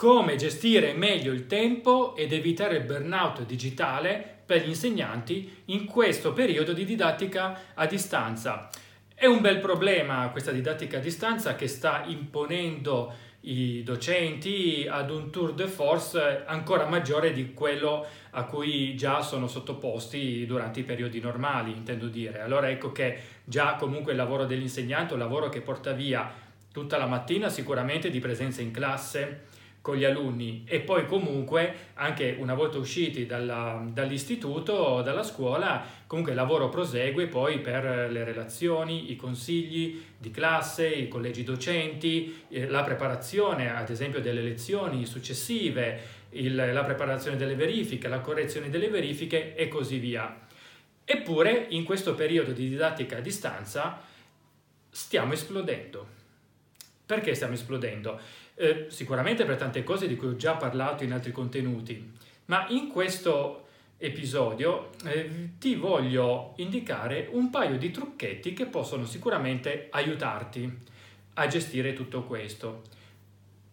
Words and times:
come 0.00 0.36
gestire 0.36 0.94
meglio 0.94 1.30
il 1.30 1.46
tempo 1.46 2.16
ed 2.16 2.32
evitare 2.32 2.78
il 2.78 2.84
burnout 2.84 3.44
digitale 3.44 4.38
per 4.46 4.64
gli 4.64 4.68
insegnanti 4.68 5.64
in 5.66 5.84
questo 5.84 6.32
periodo 6.32 6.72
di 6.72 6.86
didattica 6.86 7.74
a 7.74 7.84
distanza. 7.84 8.70
È 9.14 9.26
un 9.26 9.42
bel 9.42 9.58
problema 9.58 10.30
questa 10.30 10.52
didattica 10.52 10.96
a 10.96 11.00
distanza 11.00 11.54
che 11.54 11.68
sta 11.68 12.04
imponendo 12.06 13.12
i 13.40 13.82
docenti 13.82 14.86
ad 14.88 15.10
un 15.10 15.30
tour 15.30 15.52
de 15.52 15.66
force 15.66 16.44
ancora 16.46 16.86
maggiore 16.86 17.34
di 17.34 17.52
quello 17.52 18.06
a 18.30 18.44
cui 18.44 18.96
già 18.96 19.20
sono 19.20 19.48
sottoposti 19.48 20.46
durante 20.46 20.80
i 20.80 20.84
periodi 20.84 21.20
normali, 21.20 21.72
intendo 21.72 22.06
dire. 22.06 22.40
Allora 22.40 22.70
ecco 22.70 22.90
che 22.90 23.18
già 23.44 23.74
comunque 23.74 24.12
il 24.12 24.18
lavoro 24.18 24.46
dell'insegnante 24.46 25.12
un 25.12 25.18
lavoro 25.18 25.50
che 25.50 25.60
porta 25.60 25.92
via 25.92 26.48
tutta 26.72 26.96
la 26.96 27.06
mattina 27.06 27.50
sicuramente 27.50 28.08
di 28.08 28.18
presenza 28.18 28.62
in 28.62 28.70
classe, 28.70 29.48
con 29.80 29.96
gli 29.96 30.04
alunni 30.04 30.64
e 30.66 30.80
poi 30.80 31.06
comunque 31.06 31.74
anche 31.94 32.36
una 32.38 32.54
volta 32.54 32.76
usciti 32.76 33.24
dalla, 33.24 33.82
dall'istituto 33.90 35.00
dalla 35.00 35.22
scuola 35.22 35.82
comunque 36.06 36.32
il 36.32 36.38
lavoro 36.38 36.68
prosegue 36.68 37.28
poi 37.28 37.60
per 37.60 38.10
le 38.10 38.24
relazioni, 38.24 39.10
i 39.10 39.16
consigli 39.16 40.02
di 40.18 40.30
classe, 40.30 40.86
i 40.86 41.08
collegi 41.08 41.44
docenti, 41.44 42.44
eh, 42.48 42.68
la 42.68 42.82
preparazione 42.82 43.74
ad 43.74 43.88
esempio 43.88 44.20
delle 44.20 44.42
lezioni 44.42 45.06
successive, 45.06 46.00
il, 46.30 46.54
la 46.54 46.84
preparazione 46.84 47.36
delle 47.36 47.54
verifiche, 47.54 48.08
la 48.08 48.20
correzione 48.20 48.68
delle 48.68 48.88
verifiche 48.88 49.54
e 49.54 49.68
così 49.68 49.98
via. 49.98 50.46
Eppure 51.04 51.66
in 51.70 51.84
questo 51.84 52.14
periodo 52.14 52.52
di 52.52 52.68
didattica 52.68 53.16
a 53.16 53.20
distanza 53.20 54.02
stiamo 54.90 55.32
esplodendo. 55.32 56.18
Perché 57.06 57.34
stiamo 57.34 57.54
esplodendo? 57.54 58.20
Eh, 58.60 58.88
sicuramente 58.90 59.46
per 59.46 59.56
tante 59.56 59.82
cose 59.82 60.06
di 60.06 60.16
cui 60.16 60.28
ho 60.28 60.36
già 60.36 60.54
parlato 60.54 61.02
in 61.02 61.14
altri 61.14 61.32
contenuti, 61.32 62.12
ma 62.44 62.66
in 62.68 62.88
questo 62.88 63.68
episodio 63.96 64.90
eh, 65.06 65.52
ti 65.58 65.76
voglio 65.76 66.52
indicare 66.56 67.30
un 67.32 67.48
paio 67.48 67.78
di 67.78 67.90
trucchetti 67.90 68.52
che 68.52 68.66
possono 68.66 69.06
sicuramente 69.06 69.86
aiutarti 69.88 70.78
a 71.34 71.46
gestire 71.46 71.94
tutto 71.94 72.24
questo. 72.24 72.82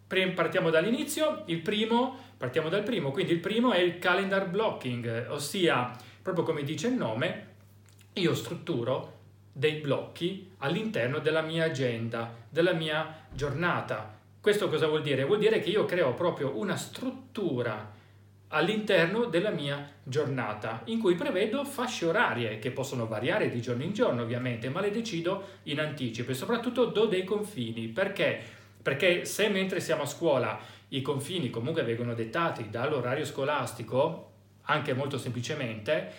Partiamo 0.06 0.70
dall'inizio, 0.70 1.42
il 1.48 1.60
primo, 1.60 2.16
partiamo 2.38 2.70
dal 2.70 2.82
primo, 2.82 3.10
quindi 3.10 3.32
il 3.32 3.40
primo 3.40 3.72
è 3.72 3.80
il 3.80 3.98
calendar 3.98 4.48
blocking, 4.48 5.26
ossia, 5.28 5.94
proprio 6.22 6.44
come 6.44 6.62
dice 6.62 6.86
il 6.86 6.94
nome, 6.94 7.46
io 8.14 8.34
strutturo 8.34 9.16
dei 9.52 9.74
blocchi 9.74 10.52
all'interno 10.58 11.18
della 11.18 11.42
mia 11.42 11.64
agenda, 11.64 12.34
della 12.48 12.72
mia 12.72 13.26
giornata, 13.34 14.16
questo 14.48 14.70
cosa 14.70 14.86
vuol 14.86 15.02
dire? 15.02 15.24
Vuol 15.24 15.40
dire 15.40 15.60
che 15.60 15.68
io 15.68 15.84
creo 15.84 16.14
proprio 16.14 16.56
una 16.56 16.74
struttura 16.74 17.92
all'interno 18.48 19.26
della 19.26 19.50
mia 19.50 19.86
giornata 20.02 20.80
in 20.86 21.00
cui 21.00 21.16
prevedo 21.16 21.66
fasce 21.66 22.06
orarie 22.06 22.58
che 22.58 22.70
possono 22.70 23.06
variare 23.06 23.50
di 23.50 23.60
giorno 23.60 23.82
in 23.82 23.92
giorno 23.92 24.22
ovviamente, 24.22 24.70
ma 24.70 24.80
le 24.80 24.90
decido 24.90 25.58
in 25.64 25.80
anticipo 25.80 26.30
e 26.30 26.34
soprattutto 26.34 26.86
do 26.86 27.04
dei 27.04 27.24
confini. 27.24 27.88
Perché? 27.88 28.40
Perché 28.80 29.26
se 29.26 29.50
mentre 29.50 29.80
siamo 29.80 30.04
a 30.04 30.06
scuola 30.06 30.58
i 30.88 31.02
confini 31.02 31.50
comunque 31.50 31.82
vengono 31.82 32.14
dettati 32.14 32.70
dall'orario 32.70 33.26
scolastico, 33.26 34.30
anche 34.62 34.94
molto 34.94 35.18
semplicemente, 35.18 36.10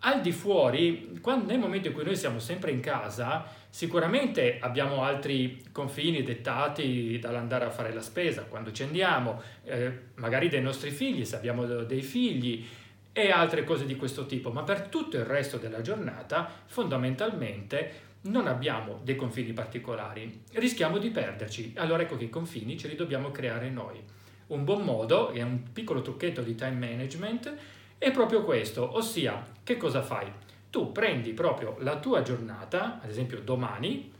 al 0.00 0.20
di 0.20 0.32
fuori, 0.32 1.18
quando, 1.20 1.46
nel 1.46 1.58
momento 1.58 1.88
in 1.88 1.94
cui 1.94 2.04
noi 2.04 2.16
siamo 2.16 2.38
sempre 2.38 2.70
in 2.70 2.80
casa, 2.80 3.48
Sicuramente 3.76 4.56
abbiamo 4.58 5.02
altri 5.02 5.62
confini 5.70 6.22
dettati 6.22 7.18
dall'andare 7.18 7.66
a 7.66 7.70
fare 7.70 7.92
la 7.92 8.00
spesa 8.00 8.44
quando 8.44 8.72
ci 8.72 8.82
andiamo, 8.82 9.42
eh, 9.64 9.92
magari 10.14 10.48
dei 10.48 10.62
nostri 10.62 10.90
figli, 10.90 11.26
se 11.26 11.36
abbiamo 11.36 11.66
dei 11.66 12.00
figli 12.00 12.66
e 13.12 13.30
altre 13.30 13.64
cose 13.64 13.84
di 13.84 13.94
questo 13.96 14.24
tipo, 14.24 14.50
ma 14.50 14.62
per 14.62 14.88
tutto 14.88 15.18
il 15.18 15.26
resto 15.26 15.58
della 15.58 15.82
giornata 15.82 16.50
fondamentalmente 16.64 17.92
non 18.22 18.46
abbiamo 18.46 18.98
dei 19.02 19.14
confini 19.14 19.52
particolari, 19.52 20.44
rischiamo 20.52 20.96
di 20.96 21.10
perderci. 21.10 21.74
Allora 21.76 22.04
ecco 22.04 22.16
che 22.16 22.24
i 22.24 22.30
confini 22.30 22.78
ce 22.78 22.88
li 22.88 22.96
dobbiamo 22.96 23.30
creare 23.30 23.68
noi. 23.68 24.02
Un 24.46 24.64
buon 24.64 24.84
modo, 24.84 25.32
è 25.32 25.42
un 25.42 25.70
piccolo 25.70 26.00
trucchetto 26.00 26.40
di 26.40 26.54
time 26.54 26.70
management, 26.70 27.54
è 27.98 28.10
proprio 28.10 28.44
questo, 28.44 28.96
ossia 28.96 29.44
che 29.62 29.76
cosa 29.76 30.02
fai? 30.02 30.30
tu 30.76 30.92
prendi 30.92 31.32
proprio 31.32 31.76
la 31.80 31.98
tua 31.98 32.20
giornata, 32.20 33.00
ad 33.02 33.08
esempio 33.08 33.40
domani, 33.40 34.12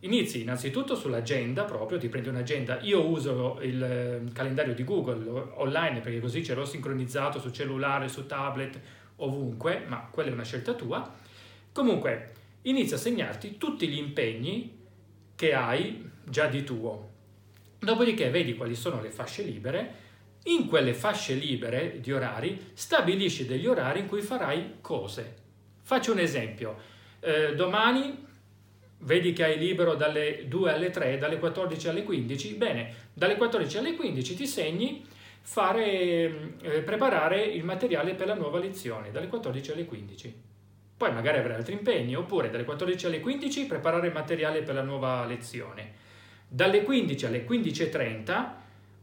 inizi 0.00 0.42
innanzitutto 0.42 0.94
sull'agenda 0.94 1.64
proprio, 1.64 1.96
ti 1.96 2.10
prendi 2.10 2.28
un'agenda, 2.28 2.80
io 2.80 3.06
uso 3.06 3.58
il 3.62 3.82
ehm, 3.82 4.32
calendario 4.32 4.74
di 4.74 4.84
Google 4.84 5.52
online 5.54 6.00
perché 6.00 6.20
così 6.20 6.44
ce 6.44 6.52
l'ho 6.52 6.66
sincronizzato 6.66 7.40
su 7.40 7.50
cellulare, 7.50 8.08
su 8.08 8.26
tablet, 8.26 8.78
ovunque, 9.16 9.84
ma 9.86 10.06
quella 10.10 10.28
è 10.28 10.32
una 10.34 10.44
scelta 10.44 10.74
tua. 10.74 11.10
Comunque, 11.72 12.32
inizia 12.62 12.96
a 12.96 13.00
segnarti 13.00 13.56
tutti 13.56 13.88
gli 13.88 13.96
impegni 13.96 14.76
che 15.34 15.54
hai 15.54 16.06
già 16.22 16.48
di 16.48 16.64
tuo. 16.64 17.12
Dopodiché 17.78 18.28
vedi 18.28 18.56
quali 18.56 18.74
sono 18.74 19.00
le 19.00 19.08
fasce 19.08 19.42
libere, 19.42 19.94
in 20.44 20.66
quelle 20.66 20.94
fasce 20.94 21.34
libere 21.34 22.00
di 22.00 22.12
orari 22.12 22.72
stabilisci 22.74 23.46
degli 23.46 23.66
orari 23.66 24.00
in 24.00 24.06
cui 24.06 24.22
farai 24.22 24.76
cose 24.80 25.42
Faccio 25.86 26.12
un 26.12 26.18
esempio. 26.18 26.76
Eh, 27.20 27.54
domani 27.54 28.26
vedi 29.00 29.34
che 29.34 29.44
hai 29.44 29.58
libero 29.58 29.96
dalle 29.96 30.48
2 30.48 30.72
alle 30.72 30.88
3, 30.88 31.18
dalle 31.18 31.38
14 31.38 31.88
alle 31.88 32.04
15. 32.04 32.54
Bene, 32.54 32.94
dalle 33.12 33.36
14 33.36 33.76
alle 33.76 33.94
15 33.94 34.34
ti 34.34 34.46
segni 34.46 35.04
fare, 35.42 36.54
eh, 36.62 36.80
preparare 36.80 37.42
il 37.42 37.64
materiale 37.64 38.14
per 38.14 38.28
la 38.28 38.34
nuova 38.34 38.58
lezione, 38.58 39.10
dalle 39.10 39.28
14 39.28 39.72
alle 39.72 39.84
15. 39.84 40.42
Poi 40.96 41.12
magari 41.12 41.36
avrai 41.36 41.56
altri 41.56 41.74
impegni, 41.74 42.14
oppure 42.14 42.48
dalle 42.48 42.64
14 42.64 43.04
alle 43.04 43.20
15 43.20 43.66
preparare 43.66 44.06
il 44.06 44.12
materiale 44.14 44.62
per 44.62 44.74
la 44.74 44.82
nuova 44.82 45.26
lezione. 45.26 46.02
Dalle 46.48 46.82
15 46.82 47.26
alle 47.26 47.44
15.30 47.44 48.52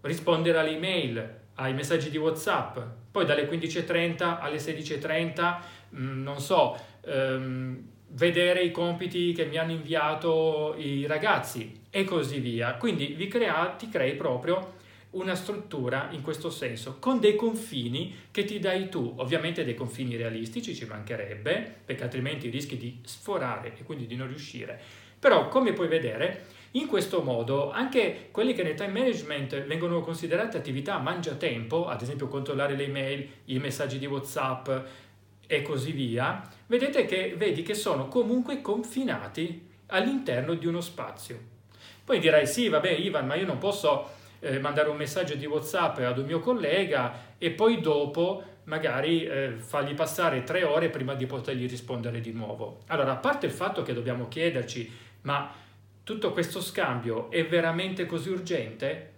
rispondere 0.02 0.58
alle 0.60 0.76
email, 0.76 1.40
ai 1.56 1.74
messaggi 1.74 2.10
di 2.10 2.18
WhatsApp, 2.18 2.78
poi 3.12 3.26
dalle 3.26 3.48
15.30 3.48 4.40
alle 4.40 4.58
16.30 4.58 5.80
Mm, 5.96 6.24
non 6.24 6.40
so, 6.40 6.78
ehm, 7.06 7.90
vedere 8.14 8.64
i 8.64 8.72
compiti 8.72 9.34
che 9.34 9.46
mi 9.46 9.58
hanno 9.58 9.72
inviato 9.72 10.76
i 10.78 11.06
ragazzi 11.06 11.82
e 11.90 12.04
così 12.04 12.40
via. 12.40 12.76
Quindi 12.76 13.08
vi 13.08 13.28
crea, 13.28 13.76
ti 13.78 13.90
crei 13.90 14.16
proprio 14.16 14.80
una 15.12 15.36
struttura 15.36 16.08
in 16.12 16.22
questo 16.22 16.50
senso, 16.50 16.98
con 17.00 17.20
dei 17.20 17.36
confini 17.36 18.16
che 18.32 18.46
ti 18.46 18.60
dai 18.60 18.88
tu, 18.88 19.14
ovviamente 19.18 19.66
dei 19.66 19.76
confini 19.76 20.16
realistici 20.16 20.74
ci 20.74 20.86
mancherebbe, 20.86 21.80
perché 21.86 22.04
altrimenti 22.04 22.50
rischi 22.50 22.78
di 22.78 23.02
sforare 23.04 23.74
e 23.78 23.84
quindi 23.84 24.08
di 24.08 24.16
non 24.16 24.28
riuscire. 24.28 24.80
Però 25.20 25.50
come 25.50 25.74
puoi 25.74 25.90
vedere, 25.90 26.46
in 26.72 26.88
questo 26.88 27.22
modo 27.22 27.72
anche 27.72 28.30
quelli 28.32 28.54
che 28.54 28.64
nel 28.64 28.76
time 28.76 29.00
management 29.00 29.66
vengono 29.66 30.02
considerate 30.02 30.58
attività 30.58 30.98
mangiatempo, 31.00 31.88
ad 31.88 32.02
esempio 32.02 32.28
controllare 32.28 32.76
le 32.76 32.86
email, 32.86 33.28
i 33.46 33.60
messaggi 33.60 34.00
di 34.00 34.06
WhatsApp, 34.06 34.70
e 35.52 35.62
così 35.64 35.92
via, 35.92 36.42
vedete 36.68 37.04
che 37.04 37.36
vedi 37.38 37.62
che 37.62 37.74
sono 37.74 38.08
comunque 38.08 38.62
confinati 38.62 39.68
all'interno 39.88 40.54
di 40.54 40.66
uno 40.66 40.80
spazio. 40.80 41.38
Poi 42.06 42.20
dirai 42.20 42.48
sì, 42.48 42.70
vabbè 42.70 42.90
Ivan, 42.90 43.28
ma 43.28 43.36
io 43.36 43.46
non 43.46 43.58
posso 43.58 44.10
eh, 44.40 44.60
mandare 44.60 44.88
un 44.88 44.96
messaggio 44.96 45.36
di 45.36 45.46
WhatsApp 45.46 45.98
ad 46.00 46.18
un 46.20 46.26
mio 46.26 46.40
collega 46.40 47.36
e 47.38 47.52
poi 47.52 47.82
dopo 47.82 48.44
magari 48.64 49.26
eh, 49.26 49.56
fargli 49.58 49.94
passare 49.94 50.44
tre 50.44 50.64
ore 50.64 50.90
prima 50.90 51.16
di 51.16 51.26
potergli 51.26 51.68
rispondere 51.68 52.22
di 52.22 52.32
nuovo. 52.32 52.80
Allora, 52.88 53.12
a 53.12 53.18
parte 53.18 53.46
il 53.46 53.52
fatto 53.52 53.82
che 53.82 53.94
dobbiamo 53.94 54.30
chiederci, 54.30 54.90
ma 55.24 55.52
tutto 56.12 56.34
questo 56.34 56.60
scambio 56.60 57.32
è 57.32 57.46
veramente 57.46 58.06
così 58.06 58.30
urgente? 58.32 59.12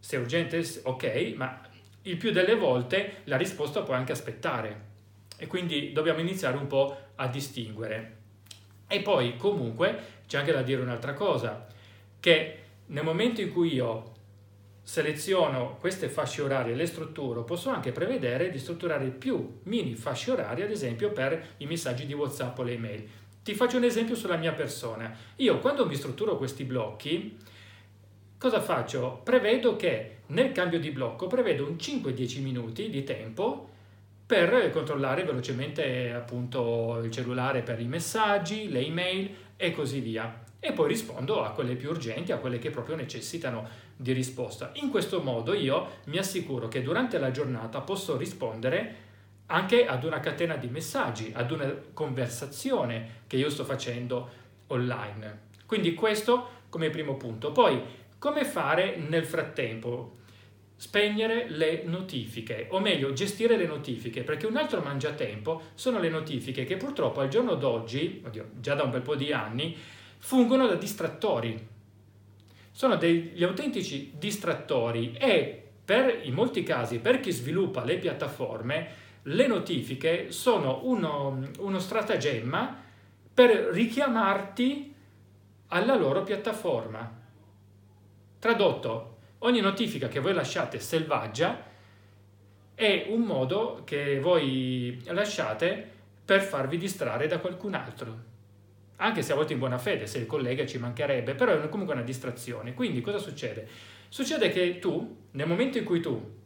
Se 0.00 0.16
è 0.16 0.18
urgente, 0.18 0.66
ok, 0.82 1.34
ma 1.36 1.60
il 2.02 2.16
più 2.16 2.32
delle 2.32 2.56
volte 2.56 3.18
la 3.24 3.36
risposta 3.36 3.82
può 3.82 3.94
anche 3.94 4.10
aspettare 4.10 4.88
e 5.36 5.46
quindi 5.46 5.92
dobbiamo 5.92 6.18
iniziare 6.18 6.56
un 6.56 6.66
po' 6.66 6.96
a 7.14 7.28
distinguere. 7.28 8.16
E 8.88 9.02
poi 9.02 9.36
comunque 9.36 9.98
c'è 10.26 10.38
anche 10.38 10.50
da 10.50 10.62
dire 10.62 10.82
un'altra 10.82 11.14
cosa, 11.14 11.68
che 12.18 12.58
nel 12.86 13.04
momento 13.04 13.40
in 13.40 13.52
cui 13.52 13.74
io 13.74 14.14
seleziono 14.82 15.76
queste 15.78 16.08
fasce 16.08 16.42
orarie 16.42 16.72
e 16.72 16.76
le 16.76 16.86
strutturo, 16.86 17.44
posso 17.44 17.70
anche 17.70 17.92
prevedere 17.92 18.50
di 18.50 18.58
strutturare 18.58 19.06
più 19.10 19.60
mini 19.64 19.94
fasce 19.94 20.32
orarie, 20.32 20.64
ad 20.64 20.72
esempio 20.72 21.12
per 21.12 21.54
i 21.58 21.66
messaggi 21.66 22.04
di 22.04 22.14
WhatsApp 22.14 22.58
o 22.58 22.64
le 22.64 22.72
email. 22.72 23.08
Ti 23.42 23.54
faccio 23.54 23.78
un 23.78 23.84
esempio 23.84 24.14
sulla 24.14 24.36
mia 24.36 24.52
persona. 24.52 25.14
Io 25.36 25.58
quando 25.60 25.86
mi 25.86 25.94
strutturo 25.94 26.36
questi 26.36 26.64
blocchi, 26.64 27.38
cosa 28.36 28.60
faccio? 28.60 29.22
Prevedo 29.24 29.76
che 29.76 30.18
nel 30.26 30.52
cambio 30.52 30.78
di 30.78 30.90
blocco 30.90 31.26
prevedo 31.26 31.66
un 31.66 31.76
5-10 31.76 32.42
minuti 32.42 32.90
di 32.90 33.02
tempo 33.02 33.68
per 34.26 34.70
controllare 34.70 35.24
velocemente 35.24 36.12
appunto 36.12 37.00
il 37.02 37.10
cellulare 37.10 37.62
per 37.62 37.80
i 37.80 37.86
messaggi, 37.86 38.70
le 38.70 38.80
email 38.80 39.34
e 39.56 39.72
così 39.72 40.00
via. 40.00 40.44
e 40.62 40.72
poi 40.72 40.88
rispondo 40.88 41.42
a 41.42 41.52
quelle 41.52 41.74
più 41.74 41.88
urgenti, 41.88 42.32
a 42.32 42.36
quelle 42.36 42.58
che 42.58 42.70
proprio 42.70 42.94
necessitano 42.94 43.66
di 43.96 44.12
risposta. 44.12 44.72
In 44.74 44.90
questo 44.90 45.22
modo 45.22 45.54
io 45.54 46.00
mi 46.04 46.18
assicuro 46.18 46.68
che 46.68 46.82
durante 46.82 47.18
la 47.18 47.30
giornata 47.30 47.80
posso 47.80 48.16
rispondere 48.18 49.08
anche 49.50 49.84
ad 49.84 50.04
una 50.04 50.20
catena 50.20 50.56
di 50.56 50.68
messaggi, 50.68 51.32
ad 51.34 51.50
una 51.50 51.74
conversazione 51.92 53.22
che 53.26 53.36
io 53.36 53.50
sto 53.50 53.64
facendo 53.64 54.28
online. 54.68 55.48
Quindi 55.66 55.94
questo 55.94 56.58
come 56.68 56.88
primo 56.88 57.16
punto. 57.16 57.50
Poi, 57.52 57.82
come 58.18 58.44
fare 58.44 58.96
nel 58.96 59.24
frattempo? 59.24 60.18
Spegnere 60.76 61.46
le 61.50 61.82
notifiche, 61.84 62.68
o 62.70 62.80
meglio, 62.80 63.12
gestire 63.12 63.56
le 63.56 63.66
notifiche, 63.66 64.22
perché 64.22 64.46
un 64.46 64.56
altro 64.56 64.80
mangiatempo 64.80 65.62
sono 65.74 65.98
le 65.98 66.08
notifiche 66.08 66.64
che 66.64 66.76
purtroppo 66.76 67.20
al 67.20 67.28
giorno 67.28 67.54
d'oggi, 67.54 68.22
oddio, 68.24 68.50
già 68.60 68.74
da 68.74 68.84
un 68.84 68.90
bel 68.90 69.02
po' 69.02 69.16
di 69.16 69.32
anni, 69.32 69.76
fungono 70.18 70.66
da 70.66 70.76
distrattori. 70.76 71.68
Sono 72.70 72.96
degli 72.96 73.42
autentici 73.42 74.12
distrattori 74.16 75.12
e 75.18 75.62
per, 75.84 76.20
in 76.22 76.34
molti 76.34 76.62
casi 76.62 76.98
per 77.00 77.20
chi 77.20 77.32
sviluppa 77.32 77.84
le 77.84 77.98
piattaforme 77.98 79.08
le 79.22 79.46
notifiche 79.46 80.32
sono 80.32 80.80
uno, 80.84 81.50
uno 81.58 81.78
stratagemma 81.78 82.82
per 83.32 83.50
richiamarti 83.72 84.94
alla 85.68 85.96
loro 85.96 86.22
piattaforma. 86.22 87.18
Tradotto, 88.38 89.16
ogni 89.38 89.60
notifica 89.60 90.08
che 90.08 90.20
voi 90.20 90.32
lasciate 90.32 90.80
selvaggia 90.80 91.68
è 92.74 93.06
un 93.08 93.20
modo 93.20 93.82
che 93.84 94.20
voi 94.20 95.02
lasciate 95.06 95.88
per 96.24 96.42
farvi 96.42 96.78
distrarre 96.78 97.26
da 97.26 97.38
qualcun 97.38 97.74
altro 97.74 98.28
anche 99.02 99.22
se 99.22 99.32
a 99.32 99.34
volte 99.34 99.54
in 99.54 99.58
buona 99.58 99.78
fede, 99.78 100.06
se 100.06 100.18
il 100.18 100.26
collega 100.26 100.66
ci 100.66 100.78
mancherebbe, 100.78 101.34
però 101.34 101.58
è 101.58 101.68
comunque 101.68 101.94
una 101.94 102.02
distrazione. 102.02 102.74
Quindi 102.74 103.00
cosa 103.00 103.18
succede? 103.18 103.66
Succede 104.08 104.50
che 104.50 104.78
tu, 104.78 105.16
nel 105.32 105.46
momento 105.46 105.78
in 105.78 105.84
cui 105.84 106.00
tu 106.00 106.38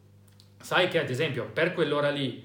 sai 0.61 0.87
che 0.87 0.99
ad 0.99 1.09
esempio 1.09 1.49
per 1.51 1.73
quell'ora 1.73 2.09
lì 2.09 2.44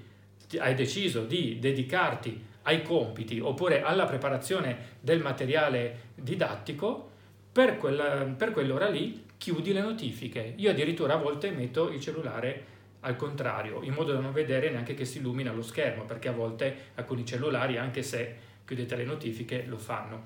hai 0.59 0.75
deciso 0.75 1.25
di 1.25 1.59
dedicarti 1.59 2.49
ai 2.63 2.83
compiti 2.83 3.41
oppure 3.41 3.83
alla 3.83 4.05
preparazione 4.05 4.99
del 5.01 5.21
materiale 5.21 6.09
didattico, 6.15 7.09
per, 7.53 7.79
quella, 7.79 8.25
per 8.37 8.53
quell'ora 8.53 8.89
lì 8.89 9.25
chiudi 9.37 9.73
le 9.73 9.81
notifiche. 9.81 10.55
Io 10.57 10.71
addirittura 10.71 11.15
a 11.15 11.19
volte 11.19 11.51
metto 11.51 11.91
il 11.91 12.01
cellulare 12.01 12.79
al 13.01 13.17
contrario, 13.17 13.81
in 13.83 13.95
modo 13.95 14.13
da 14.13 14.21
non 14.21 14.33
vedere 14.33 14.71
neanche 14.71 14.95
che 14.95 15.05
si 15.05 15.19
illumina 15.19 15.53
lo 15.53 15.63
schermo, 15.63 16.05
perché 16.05 16.29
a 16.29 16.33
volte 16.33 16.91
alcuni 16.97 17.25
cellulari, 17.25 17.79
anche 17.79 18.03
se 18.03 18.37
chiudete 18.65 18.97
le 18.97 19.05
notifiche, 19.05 19.65
lo 19.67 19.79
fanno. 19.79 20.25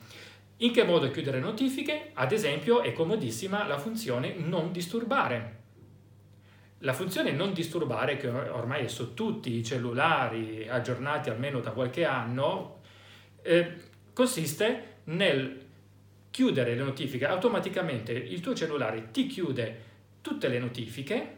In 0.59 0.73
che 0.73 0.85
modo 0.85 1.11
chiudere 1.11 1.39
notifiche? 1.39 2.11
Ad 2.15 2.33
esempio 2.33 2.83
è 2.83 2.93
comodissima 2.93 3.67
la 3.67 3.79
funzione 3.79 4.35
non 4.37 4.73
disturbare. 4.73 5.63
La 6.85 6.93
funzione 6.93 7.33
non 7.33 7.55
disturbare, 7.55 8.19
che 8.19 8.29
ormai 8.29 8.85
è 8.85 8.89
su 8.89 9.15
tutti 9.15 9.57
i 9.57 9.65
cellulari 9.65 10.69
aggiornati 10.69 11.31
almeno 11.31 11.61
da 11.61 11.71
qualche 11.71 12.05
anno, 12.05 12.81
eh, 13.41 13.75
consiste 14.13 14.99
nel 15.05 15.63
chiudere 16.31 16.75
le 16.75 16.83
notifiche 16.83 17.27
automaticamente. 17.27 18.13
Il 18.13 18.41
tuo 18.41 18.55
cellulare 18.55 19.11
ti 19.13 19.27
chiude 19.27 19.93
tutte 20.21 20.49
le 20.49 20.59
notifiche 20.59 21.37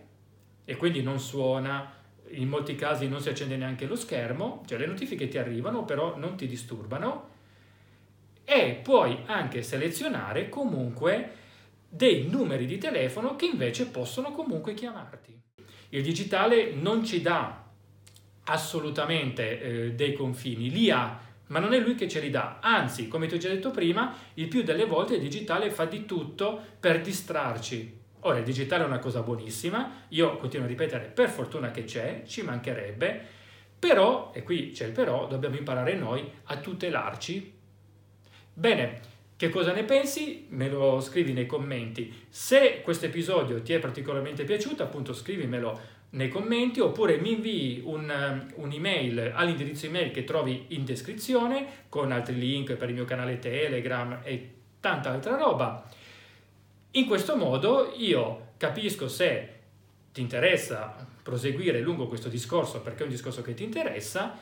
e 0.64 0.76
quindi 0.76 1.00
non 1.00 1.20
suona, 1.20 1.92
in 2.30 2.48
molti 2.48 2.74
casi 2.74 3.06
non 3.06 3.20
si 3.20 3.28
accende 3.28 3.56
neanche 3.56 3.86
lo 3.86 3.94
schermo, 3.94 4.64
cioè 4.66 4.78
le 4.78 4.86
notifiche 4.86 5.28
ti 5.28 5.38
arrivano 5.38 5.84
però 5.84 6.16
non 6.16 6.36
ti 6.36 6.48
disturbano 6.48 7.34
e 8.42 8.80
puoi 8.82 9.22
anche 9.26 9.62
selezionare 9.62 10.48
comunque 10.48 11.44
dei 11.96 12.28
numeri 12.28 12.66
di 12.66 12.78
telefono 12.78 13.36
che 13.36 13.46
invece 13.46 13.86
possono 13.86 14.32
comunque 14.32 14.74
chiamarti. 14.74 15.40
Il 15.90 16.02
digitale 16.02 16.72
non 16.72 17.04
ci 17.04 17.22
dà 17.22 17.64
assolutamente 18.44 19.60
eh, 19.60 19.92
dei 19.92 20.12
confini, 20.12 20.70
li 20.70 20.90
ha, 20.90 21.18
ma 21.48 21.58
non 21.58 21.72
è 21.72 21.78
lui 21.78 21.94
che 21.94 22.08
ce 22.08 22.20
li 22.20 22.30
dà. 22.30 22.58
Anzi, 22.60 23.08
come 23.08 23.26
ti 23.26 23.34
ho 23.34 23.38
già 23.38 23.48
detto 23.48 23.70
prima, 23.70 24.14
il 24.34 24.48
più 24.48 24.62
delle 24.62 24.84
volte 24.84 25.14
il 25.14 25.20
digitale 25.20 25.70
fa 25.70 25.84
di 25.86 26.04
tutto 26.04 26.60
per 26.78 27.00
distrarci. 27.00 28.04
Ora, 28.20 28.38
il 28.38 28.44
digitale 28.44 28.82
è 28.82 28.86
una 28.86 28.98
cosa 28.98 29.22
buonissima, 29.22 30.06
io 30.08 30.36
continuo 30.36 30.66
a 30.66 30.68
ripetere, 30.68 31.06
per 31.06 31.28
fortuna 31.30 31.70
che 31.70 31.84
c'è, 31.84 32.24
ci 32.26 32.42
mancherebbe, 32.42 33.24
però, 33.78 34.32
e 34.34 34.42
qui 34.42 34.70
c'è 34.70 34.86
il 34.86 34.92
però, 34.92 35.26
dobbiamo 35.28 35.56
imparare 35.56 35.94
noi 35.94 36.28
a 36.44 36.56
tutelarci. 36.56 37.54
Bene, 38.52 39.00
che 39.36 39.50
cosa 39.50 39.72
ne 39.72 39.84
pensi? 39.84 40.46
Me 40.48 40.70
lo 40.70 41.00
scrivi 41.00 41.34
nei 41.34 41.44
commenti. 41.44 42.26
Se 42.28 42.80
questo 42.82 43.04
episodio 43.04 43.60
ti 43.60 43.74
è 43.74 43.78
particolarmente 43.78 44.44
piaciuto, 44.44 44.82
appunto 44.82 45.12
scrivimelo 45.12 45.94
nei 46.10 46.30
commenti 46.30 46.80
oppure 46.80 47.18
mi 47.18 47.32
invii 47.32 47.82
un, 47.84 48.46
un'email 48.54 49.32
all'indirizzo 49.34 49.86
email 49.86 50.10
che 50.10 50.24
trovi 50.24 50.66
in 50.68 50.84
descrizione 50.84 51.84
con 51.90 52.12
altri 52.12 52.38
link 52.38 52.74
per 52.74 52.88
il 52.88 52.94
mio 52.94 53.04
canale 53.04 53.38
Telegram 53.38 54.20
e 54.22 54.54
tanta 54.80 55.10
altra 55.10 55.36
roba. 55.36 55.86
In 56.92 57.04
questo 57.04 57.36
modo 57.36 57.92
io 57.94 58.52
capisco 58.56 59.06
se 59.06 59.52
ti 60.12 60.22
interessa 60.22 61.06
proseguire 61.22 61.80
lungo 61.80 62.06
questo 62.06 62.30
discorso 62.30 62.80
perché 62.80 63.00
è 63.00 63.04
un 63.04 63.10
discorso 63.10 63.42
che 63.42 63.52
ti 63.52 63.64
interessa 63.64 64.38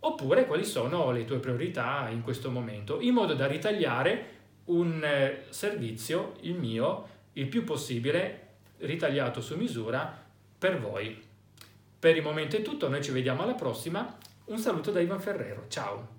oppure 0.00 0.46
quali 0.46 0.64
sono 0.64 1.10
le 1.10 1.24
tue 1.24 1.38
priorità 1.38 2.08
in 2.10 2.22
questo 2.22 2.50
momento, 2.50 3.00
in 3.00 3.14
modo 3.14 3.34
da 3.34 3.46
ritagliare 3.46 4.34
un 4.66 5.02
eh, 5.02 5.44
servizio, 5.50 6.34
il 6.40 6.54
mio, 6.54 7.08
il 7.34 7.46
più 7.46 7.64
possibile 7.64 8.42
ritagliato 8.78 9.40
su 9.40 9.56
misura 9.56 10.24
per 10.58 10.78
voi. 10.80 11.22
Per 11.98 12.16
il 12.16 12.22
momento 12.22 12.56
è 12.56 12.62
tutto, 12.62 12.88
noi 12.88 13.02
ci 13.02 13.10
vediamo 13.10 13.42
alla 13.42 13.54
prossima. 13.54 14.16
Un 14.46 14.58
saluto 14.58 14.90
da 14.90 15.00
Ivan 15.00 15.20
Ferrero, 15.20 15.64
ciao! 15.68 16.14